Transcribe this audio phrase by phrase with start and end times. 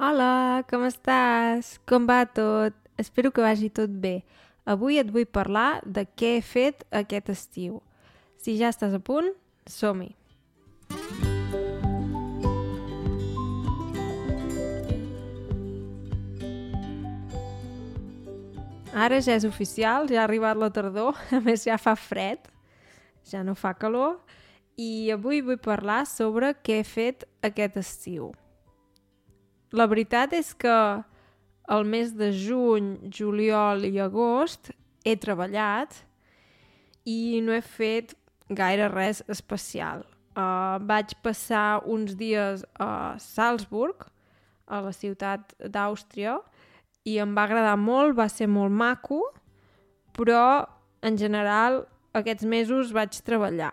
[0.00, 1.74] Hola, com estàs?
[1.84, 2.72] Com va tot?
[2.96, 4.22] Espero que vagi tot bé.
[4.64, 7.74] Avui et vull parlar de què he fet aquest estiu.
[8.40, 9.28] Si ja estàs a punt,
[9.68, 10.08] som-hi!
[18.96, 22.48] Ara ja és oficial, ja ha arribat la tardor, a més ja fa fred,
[23.28, 24.22] ja no fa calor,
[24.80, 28.32] i avui vull parlar sobre què he fet aquest estiu.
[29.70, 30.76] La veritat és que
[31.70, 34.72] el mes de juny, juliol i agost
[35.06, 35.94] he treballat
[37.06, 38.16] i no he fet
[38.50, 40.02] gaire res especial.
[40.34, 44.08] Uh, vaig passar uns dies a Salzburg,
[44.66, 46.38] a la ciutat d'Àustria,
[47.06, 49.22] i em va agradar molt, va ser molt maco,
[50.14, 50.66] però
[51.06, 51.84] en general
[52.18, 53.72] aquests mesos vaig treballar.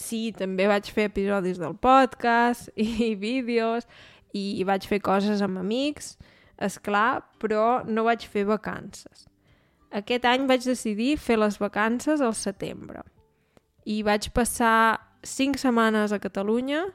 [0.00, 3.86] Sí, també vaig fer episodis del podcast i vídeos
[4.34, 6.16] i vaig fer coses amb amics,
[6.58, 9.26] és clar, però no vaig fer vacances.
[9.94, 13.04] Aquest any vaig decidir fer les vacances al setembre
[13.84, 16.86] i vaig passar cinc setmanes a Catalunya,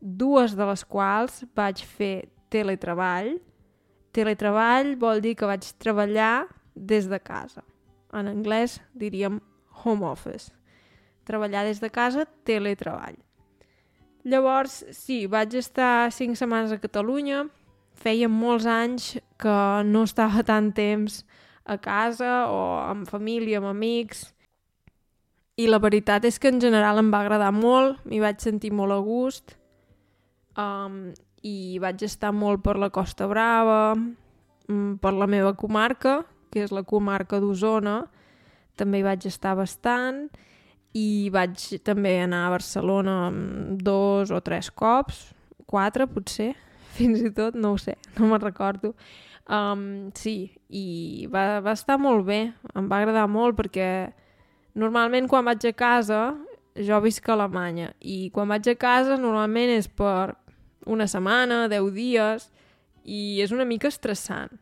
[0.00, 3.36] dues de les quals vaig fer teletreball.
[4.14, 7.62] Teletreball vol dir que vaig treballar des de casa.
[8.14, 9.38] En anglès diríem
[9.84, 10.50] home office.
[11.26, 13.18] Treballar des de casa, teletreball.
[14.24, 17.46] Llavors, sí, vaig estar cinc setmanes a Catalunya.
[18.00, 19.56] Feia molts anys que
[19.88, 21.22] no estava tant temps
[21.64, 24.26] a casa o amb família, amb amics.
[25.56, 28.92] I la veritat és que en general em va agradar molt, m'hi vaig sentir molt
[28.92, 29.56] a gust.
[30.56, 36.64] Um, I vaig estar molt per la Costa Brava, mm, per la meva comarca, que
[36.64, 38.02] és la comarca d'Osona.
[38.76, 40.48] També hi vaig estar bastant i
[41.30, 43.30] vaig també anar a Barcelona
[43.78, 45.30] dos o tres cops,
[45.66, 46.54] quatre potser,
[46.96, 48.94] fins i tot, no ho sé, no me'n recordo.
[49.50, 54.10] Um, sí, i va, va estar molt bé, em va agradar molt perquè
[54.78, 56.20] normalment quan vaig a casa,
[56.74, 60.36] jo visc a Alemanya, i quan vaig a casa normalment és per
[60.86, 62.50] una setmana, deu dies,
[63.04, 64.52] i és una mica estressant.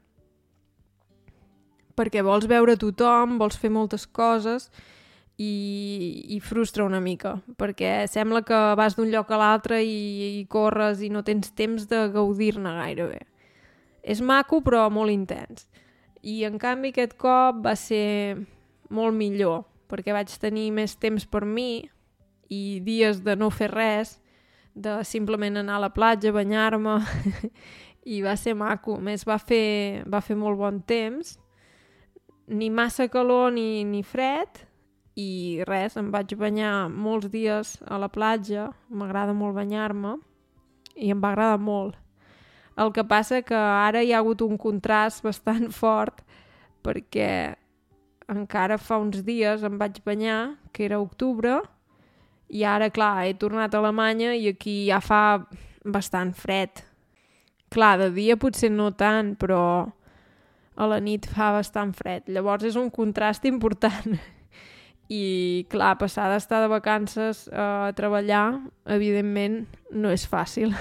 [1.99, 4.98] Perquè vols veure tothom, vols fer moltes coses, i,
[5.39, 11.03] i frustra una mica, perquè sembla que vas d'un lloc a l'altre i, i corres
[11.03, 13.21] i no tens temps de gaudir-ne gairebé.
[14.03, 15.69] És maco, però molt intens.
[16.23, 18.39] I, en canvi, aquest cop va ser
[18.91, 21.85] molt millor, perquè vaig tenir més temps per mi
[22.51, 24.17] i dies de no fer res,
[24.75, 26.99] de simplement anar a la platja, banyar-me,
[28.15, 28.97] i va ser maco.
[28.99, 31.37] A més, va fer, va fer molt bon temps,
[32.49, 34.65] ni massa calor ni, ni fred,
[35.19, 40.15] i res, em vaig banyar molts dies a la platja, m'agrada molt banyar-me
[40.95, 41.97] i em va agradar molt.
[42.79, 46.23] El que passa que ara hi ha hagut un contrast bastant fort
[46.87, 47.57] perquè
[48.31, 51.59] encara fa uns dies em vaig banyar, que era octubre,
[52.49, 55.43] i ara, clar, he tornat a Alemanya i aquí ja fa
[55.85, 56.85] bastant fred.
[57.73, 59.61] Clar, de dia potser no tant, però
[60.79, 62.29] a la nit fa bastant fred.
[62.33, 64.17] Llavors és un contrast important
[65.09, 70.75] i clar, passar d'estar de vacances a treballar, evidentment, no és fàcil.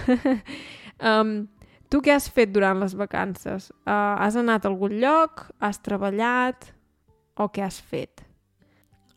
[1.12, 1.48] um,
[1.88, 3.72] tu què has fet durant les vacances?
[3.88, 5.48] Uh, has anat a algun lloc?
[5.64, 6.74] Has treballat?
[7.40, 8.26] O què has fet?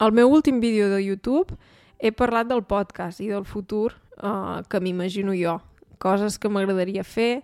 [0.01, 1.59] Al meu últim vídeo de YouTube
[1.99, 3.91] he parlat del podcast i del futur
[4.23, 5.59] uh, que m'imagino jo.
[6.01, 7.43] Coses que m'agradaria fer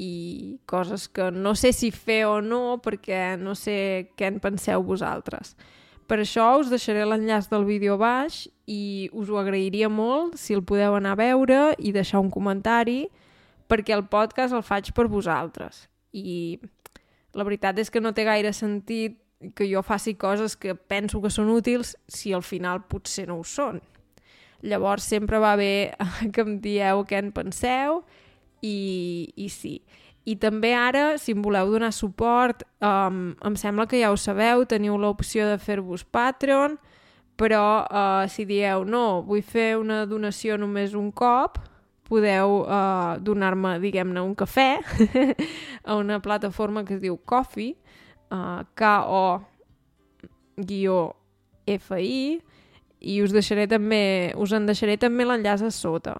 [0.00, 4.82] i coses que no sé si fer o no perquè no sé què en penseu
[4.84, 5.54] vosaltres.
[6.10, 10.64] Per això us deixaré l'enllaç del vídeo baix i us ho agrairia molt si el
[10.66, 13.04] podeu anar a veure i deixar un comentari
[13.70, 15.84] perquè el podcast el faig per vosaltres.
[16.10, 16.58] I
[17.38, 19.20] la veritat és que no té gaire sentit
[19.54, 23.46] que jo faci coses que penso que són útils si al final potser no ho
[23.46, 23.78] són.
[24.66, 25.94] Llavors sempre va bé
[26.34, 28.02] que em dieu què en penseu
[28.60, 29.78] i, i sí.
[30.28, 34.66] I també ara, si em voleu donar suport, um, em sembla que ja ho sabeu,
[34.68, 36.76] teniu l'opció de fer-vos Patreon,
[37.40, 41.56] però uh, si dieu no, vull fer una donació només un cop,
[42.10, 44.80] podeu uh, donar-me, diguem-ne, un cafè
[45.88, 47.76] a una plataforma que es diu Coffee,
[48.34, 49.40] uh, K-O-F-I,
[53.00, 56.18] i us deixaré també, us en deixaré també l'enllaç a sota.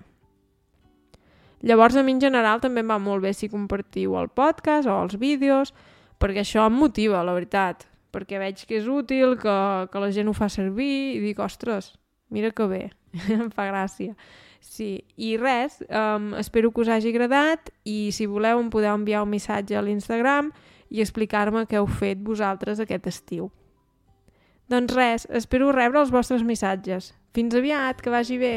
[1.62, 4.96] Llavors, a mi en general també em va molt bé si compartiu el podcast o
[5.02, 5.74] els vídeos,
[6.20, 7.84] perquè això em motiva, la veritat,
[8.14, 9.56] perquè veig que és útil, que,
[9.92, 11.92] que la gent ho fa servir i dic, ostres,
[12.32, 12.82] mira que bé,
[13.36, 14.16] em fa gràcia.
[14.60, 19.24] Sí, i res, um, espero que us hagi agradat i si voleu em podeu enviar
[19.24, 20.52] un missatge a l'Instagram
[20.90, 23.48] i explicar-me què heu fet vosaltres aquest estiu.
[24.70, 27.14] Doncs res, espero rebre els vostres missatges.
[27.34, 28.54] Fins aviat, que vagi bé!